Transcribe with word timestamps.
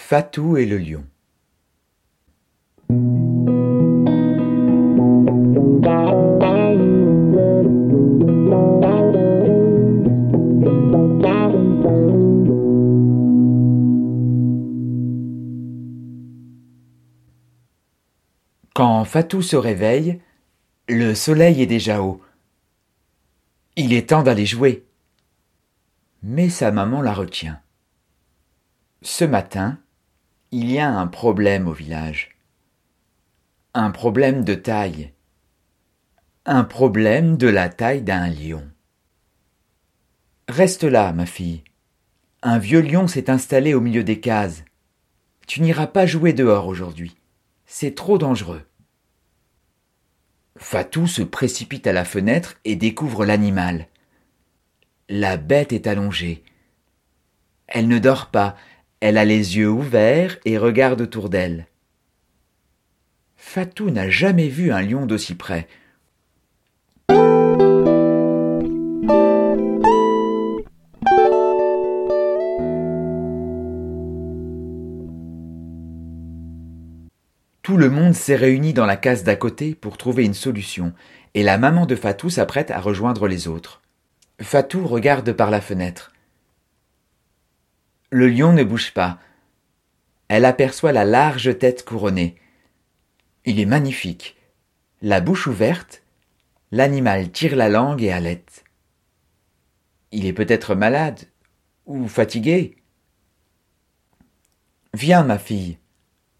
Fatou 0.00 0.56
et 0.56 0.66
le 0.66 0.78
lion. 0.78 1.04
Quand 18.74 19.04
Fatou 19.04 19.42
se 19.42 19.54
réveille, 19.54 20.20
le 20.88 21.14
soleil 21.14 21.62
est 21.62 21.66
déjà 21.66 22.02
haut. 22.02 22.20
Il 23.76 23.92
est 23.92 24.08
temps 24.08 24.24
d'aller 24.24 24.46
jouer. 24.46 24.84
Mais 26.24 26.48
sa 26.48 26.72
maman 26.72 27.00
la 27.00 27.12
retient. 27.12 27.60
Ce 29.02 29.24
matin, 29.24 29.78
il 30.52 30.70
y 30.72 30.80
a 30.80 30.90
un 30.90 31.06
problème 31.06 31.68
au 31.68 31.72
village. 31.72 32.30
Un 33.72 33.92
problème 33.92 34.42
de 34.42 34.54
taille. 34.54 35.12
Un 36.44 36.64
problème 36.64 37.36
de 37.36 37.46
la 37.46 37.68
taille 37.68 38.02
d'un 38.02 38.28
lion. 38.28 38.68
Reste 40.48 40.82
là, 40.82 41.12
ma 41.12 41.26
fille. 41.26 41.62
Un 42.42 42.58
vieux 42.58 42.80
lion 42.80 43.06
s'est 43.06 43.30
installé 43.30 43.74
au 43.74 43.80
milieu 43.80 44.02
des 44.02 44.18
cases. 44.18 44.64
Tu 45.46 45.60
n'iras 45.62 45.86
pas 45.86 46.06
jouer 46.06 46.32
dehors 46.32 46.66
aujourd'hui. 46.66 47.16
C'est 47.66 47.94
trop 47.94 48.18
dangereux. 48.18 48.62
Fatou 50.56 51.06
se 51.06 51.22
précipite 51.22 51.86
à 51.86 51.92
la 51.92 52.04
fenêtre 52.04 52.56
et 52.64 52.74
découvre 52.74 53.24
l'animal. 53.24 53.86
La 55.08 55.36
bête 55.36 55.72
est 55.72 55.86
allongée. 55.86 56.42
Elle 57.68 57.86
ne 57.86 58.00
dort 58.00 58.30
pas, 58.30 58.56
elle 59.00 59.16
a 59.16 59.24
les 59.24 59.56
yeux 59.56 59.70
ouverts 59.70 60.38
et 60.44 60.58
regarde 60.58 61.00
autour 61.00 61.30
d'elle. 61.30 61.66
Fatou 63.36 63.90
n'a 63.90 64.10
jamais 64.10 64.48
vu 64.48 64.70
un 64.70 64.82
lion 64.82 65.06
d'aussi 65.06 65.34
près. 65.34 65.66
Tout 77.62 77.76
le 77.76 77.88
monde 77.88 78.14
s'est 78.14 78.36
réuni 78.36 78.74
dans 78.74 78.84
la 78.84 78.96
case 78.96 79.24
d'à 79.24 79.36
côté 79.36 79.74
pour 79.74 79.96
trouver 79.96 80.24
une 80.24 80.34
solution, 80.34 80.92
et 81.34 81.42
la 81.42 81.56
maman 81.56 81.86
de 81.86 81.94
Fatou 81.94 82.28
s'apprête 82.28 82.70
à 82.70 82.80
rejoindre 82.80 83.28
les 83.28 83.48
autres. 83.48 83.80
Fatou 84.42 84.86
regarde 84.86 85.32
par 85.32 85.50
la 85.50 85.60
fenêtre. 85.60 86.12
Le 88.10 88.28
lion 88.28 88.52
ne 88.52 88.64
bouge 88.64 88.92
pas. 88.92 89.20
Elle 90.26 90.44
aperçoit 90.44 90.90
la 90.90 91.04
large 91.04 91.56
tête 91.58 91.84
couronnée. 91.84 92.34
Il 93.44 93.60
est 93.60 93.66
magnifique. 93.66 94.36
La 95.00 95.20
bouche 95.20 95.46
ouverte, 95.46 96.02
l'animal 96.72 97.30
tire 97.30 97.54
la 97.54 97.68
langue 97.68 98.02
et 98.02 98.10
halète. 98.10 98.64
Il 100.10 100.26
est 100.26 100.32
peut-être 100.32 100.74
malade 100.74 101.20
ou 101.86 102.08
fatigué. 102.08 102.76
Viens, 104.92 105.22
ma 105.22 105.38
fille, 105.38 105.78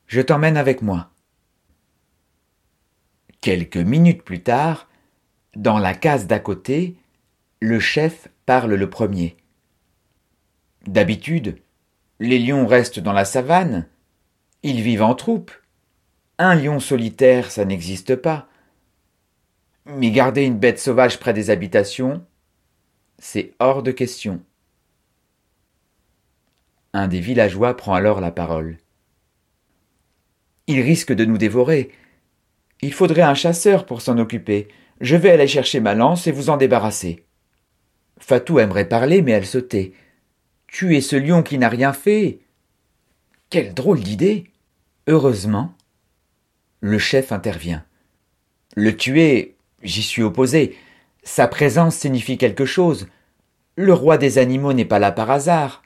je 0.09 0.21
t'emmène 0.21 0.57
avec 0.57 0.83
moi. 0.83 1.13
Quelques 3.41 3.77
minutes 3.77 4.25
plus 4.25 4.43
tard, 4.43 4.89
dans 5.55 5.79
la 5.79 5.95
case 5.95 6.27
d'à 6.27 6.41
côté, 6.41 6.97
le 7.61 7.79
chef 7.79 8.27
parle 8.45 8.75
le 8.75 8.91
premier. 8.91 9.37
D'habitude, 10.87 11.59
les 12.21 12.39
lions 12.39 12.67
restent 12.67 13.01
dans 13.01 13.13
la 13.13 13.25
savane. 13.25 13.87
Ils 14.63 14.83
vivent 14.83 15.03
en 15.03 15.15
troupe. 15.15 15.53
Un 16.39 16.55
lion 16.55 16.81
solitaire, 16.81 17.51
ça 17.51 17.65
n'existe 17.65 18.17
pas. 18.17 18.49
Mais 19.87 20.11
garder 20.11 20.45
une 20.45 20.59
bête 20.59 20.79
sauvage 20.79 21.19
près 21.19 21.33
des 21.33 21.51
habitations, 21.51 22.25
c'est 23.19 23.55
hors 23.59 23.83
de 23.83 23.91
question. 23.91 24.43
Un 26.93 27.09
des 27.09 27.21
villageois 27.21 27.77
prend 27.77 27.95
alors 27.95 28.21
la 28.21 28.31
parole. 28.31 28.79
Il 30.67 30.81
risque 30.81 31.13
de 31.13 31.25
nous 31.25 31.39
dévorer. 31.39 31.91
Il 32.81 32.93
faudrait 32.93 33.23
un 33.23 33.35
chasseur 33.35 33.87
pour 33.87 34.01
s'en 34.01 34.19
occuper. 34.19 34.69
Je 35.01 35.17
vais 35.17 35.31
aller 35.31 35.47
chercher 35.47 35.81
ma 35.81 35.95
lance 35.95 36.27
et 36.27 36.33
vous 36.33 36.51
en 36.51 36.57
débarrasser. 36.57 37.25
Fatou 38.19 38.59
aimerait 38.59 38.89
parler, 38.89 39.23
mais 39.23 39.33
elle 39.33 39.47
se 39.47 39.59
tait. 39.59 39.93
Tuer 40.71 41.01
ce 41.01 41.17
lion 41.17 41.43
qui 41.43 41.59
n'a 41.59 41.69
rien 41.69 41.93
fait. 41.93 42.39
Quelle 43.51 43.75
drôle 43.75 44.01
d'idée. 44.01 44.45
Heureusement, 45.09 45.75
le 46.81 46.99
chef 46.99 47.33
intervient. 47.33 47.85
Le 48.77 48.97
tuer, 48.97 49.57
j'y 49.83 50.03
suis 50.03 50.23
opposé. 50.23 50.77
Sa 51.25 51.49
présence 51.49 51.97
signifie 51.97 52.39
quelque 52.39 52.65
chose. 52.65 53.09
Le 53.75 53.93
roi 53.93 54.17
des 54.17 54.39
animaux 54.39 54.73
n'est 54.73 54.85
pas 54.85 55.01
là 55.01 55.11
par 55.11 55.31
hasard. 55.31 55.83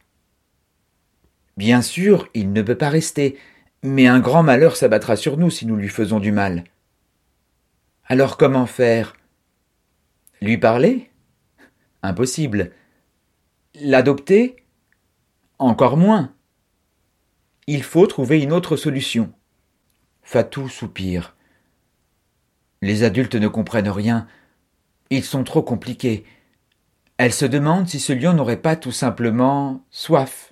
Bien 1.56 1.81
sûr, 1.81 2.28
il 2.34 2.53
ne 2.53 2.62
peut 2.62 2.77
pas 2.77 2.91
rester, 2.91 3.39
mais 3.83 4.06
un 4.06 4.21
grand 4.21 4.43
malheur 4.43 4.77
s'abattra 4.77 5.16
sur 5.16 5.39
nous 5.39 5.51
si 5.51 5.65
nous 5.65 5.77
lui 5.77 5.89
faisons 5.89 6.21
du 6.21 6.33
mal. 6.33 6.65
Alors 8.06 8.37
comment 8.37 8.66
faire? 8.66 9.16
Lui 10.43 10.59
parler? 10.59 11.09
Impossible. 12.03 12.72
L'adopter? 13.81 14.56
Encore 15.59 15.97
moins. 15.97 16.32
Il 17.66 17.82
faut 17.82 18.06
trouver 18.06 18.42
une 18.42 18.53
autre 18.53 18.76
solution. 18.76 19.32
Fatou 20.22 20.69
soupire. 20.69 21.37
Les 22.82 23.03
adultes 23.03 23.37
ne 23.37 23.48
comprennent 23.48 23.88
rien. 23.88 24.26
Ils 25.10 25.25
sont 25.25 25.44
trop 25.44 25.62
compliqués. 25.62 26.25
Elle 27.16 27.32
se 27.32 27.47
demande 27.47 27.88
si 27.88 28.00
ce 28.00 28.12
lion 28.12 28.34
n'aurait 28.34 28.60
pas 28.60 28.76
tout 28.76 28.92
simplement 28.92 29.84
soif. 29.91 30.50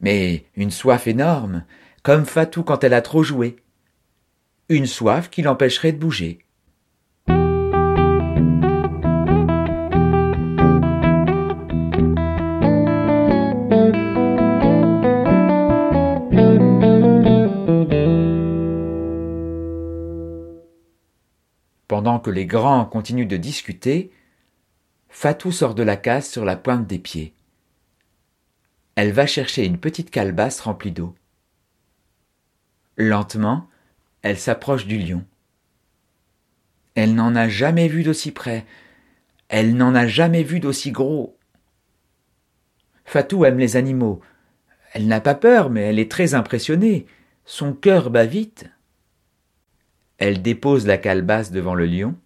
Mais 0.00 0.46
une 0.54 0.70
soif 0.70 1.06
énorme, 1.06 1.64
comme 2.02 2.24
Fatou 2.24 2.62
quand 2.62 2.84
elle 2.84 2.94
a 2.94 3.02
trop 3.02 3.22
joué. 3.22 3.56
Une 4.68 4.86
soif 4.86 5.28
qui 5.28 5.42
l'empêcherait 5.42 5.92
de 5.92 5.98
bouger. 5.98 6.38
Pendant 21.98 22.20
que 22.20 22.30
les 22.30 22.46
grands 22.46 22.84
continuent 22.84 23.26
de 23.26 23.36
discuter, 23.36 24.12
Fatou 25.08 25.50
sort 25.50 25.74
de 25.74 25.82
la 25.82 25.96
case 25.96 26.28
sur 26.28 26.44
la 26.44 26.54
pointe 26.54 26.86
des 26.86 27.00
pieds. 27.00 27.34
Elle 28.94 29.10
va 29.10 29.26
chercher 29.26 29.64
une 29.64 29.80
petite 29.80 30.12
calebasse 30.12 30.60
remplie 30.60 30.92
d'eau. 30.92 31.16
Lentement, 32.96 33.68
elle 34.22 34.38
s'approche 34.38 34.86
du 34.86 34.96
lion. 34.96 35.24
Elle 36.94 37.16
n'en 37.16 37.34
a 37.34 37.48
jamais 37.48 37.88
vu 37.88 38.04
d'aussi 38.04 38.30
près. 38.30 38.64
Elle 39.48 39.74
n'en 39.74 39.92
a 39.96 40.06
jamais 40.06 40.44
vu 40.44 40.60
d'aussi 40.60 40.92
gros. 40.92 41.36
Fatou 43.06 43.44
aime 43.44 43.58
les 43.58 43.74
animaux. 43.74 44.20
Elle 44.92 45.08
n'a 45.08 45.20
pas 45.20 45.34
peur, 45.34 45.68
mais 45.68 45.80
elle 45.80 45.98
est 45.98 46.12
très 46.12 46.34
impressionnée. 46.34 47.08
Son 47.44 47.72
cœur 47.72 48.10
bat 48.10 48.24
vite. 48.24 48.70
Elle 50.18 50.42
dépose 50.42 50.86
la 50.86 50.98
calebasse 50.98 51.52
devant 51.52 51.74
le 51.74 51.86
lion. 51.86 52.16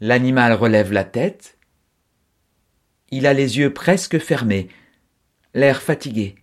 L'animal 0.00 0.54
relève 0.54 0.92
la 0.92 1.04
tête. 1.04 1.58
Il 3.10 3.26
a 3.26 3.34
les 3.34 3.58
yeux 3.58 3.72
presque 3.72 4.18
fermés, 4.18 4.68
l'air 5.54 5.82
fatigué. 5.82 6.34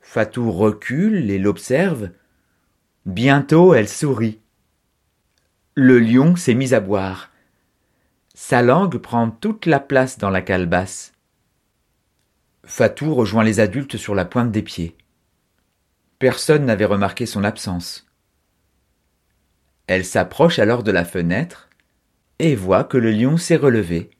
Fatou 0.00 0.52
recule 0.52 1.30
et 1.30 1.38
l'observe. 1.38 2.10
Bientôt 3.04 3.74
elle 3.74 3.88
sourit. 3.88 4.40
Le 5.74 5.98
lion 5.98 6.36
s'est 6.36 6.54
mis 6.54 6.72
à 6.72 6.80
boire. 6.80 7.32
Sa 8.34 8.62
langue 8.62 8.98
prend 8.98 9.30
toute 9.30 9.66
la 9.66 9.80
place 9.80 10.18
dans 10.18 10.30
la 10.30 10.42
calebasse. 10.42 11.12
Fatou 12.64 13.14
rejoint 13.14 13.44
les 13.44 13.58
adultes 13.58 13.96
sur 13.96 14.14
la 14.14 14.24
pointe 14.24 14.52
des 14.52 14.62
pieds. 14.62 14.96
Personne 16.18 16.64
n'avait 16.64 16.84
remarqué 16.84 17.26
son 17.26 17.44
absence. 17.44 18.06
Elle 19.86 20.04
s'approche 20.04 20.58
alors 20.58 20.82
de 20.82 20.90
la 20.92 21.04
fenêtre 21.04 21.68
et 22.38 22.54
voit 22.54 22.84
que 22.84 22.96
le 22.96 23.10
lion 23.10 23.36
s'est 23.36 23.56
relevé. 23.56 24.10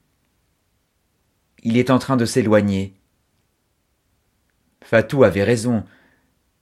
Il 1.63 1.79
est 1.79 1.91
en 1.91 1.99
train 1.99 2.17
de 2.17 2.27
s'éloigner. 2.27 2.95
Fatou 4.83 5.25
avait 5.25 5.45
raison. 5.45 5.85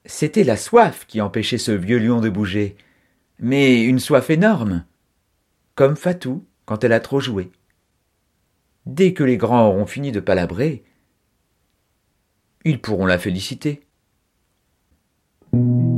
C'était 0.04 0.44
la 0.44 0.56
soif 0.56 1.06
qui 1.06 1.20
empêchait 1.20 1.58
ce 1.58 1.72
vieux 1.72 1.98
lion 1.98 2.20
de 2.20 2.28
bouger. 2.28 2.76
Mais 3.38 3.82
une 3.82 3.98
soif 3.98 4.30
énorme. 4.30 4.84
Comme 5.74 5.96
Fatou 5.96 6.46
quand 6.64 6.84
elle 6.84 6.92
a 6.92 7.00
trop 7.00 7.18
joué. 7.18 7.50
Dès 8.86 9.12
que 9.12 9.24
les 9.24 9.36
grands 9.36 9.68
auront 9.68 9.86
fini 9.86 10.12
de 10.12 10.20
palabrer, 10.20 10.84
Ils 12.64 12.80
pourront 12.80 13.06
la 13.06 13.18
féliciter. 13.18 13.84
thank 15.52 15.64
you 15.64 15.91